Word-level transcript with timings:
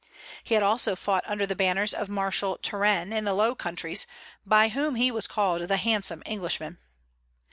He 0.43 0.55
had 0.55 0.63
also 0.63 0.95
fought 0.95 1.23
under 1.27 1.45
the 1.45 1.55
banners 1.55 1.93
of 1.93 2.09
Marshal 2.09 2.57
Turenne 2.57 3.13
in 3.13 3.23
the 3.23 3.35
Low 3.35 3.53
Countries, 3.53 4.07
by 4.43 4.69
whom 4.69 4.95
he 4.95 5.11
was 5.11 5.27
called 5.27 5.67
the 5.67 5.77
"handsome 5.77 6.23
Englishman." 6.25 6.79